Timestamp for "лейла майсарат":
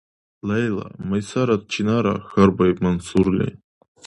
0.47-1.63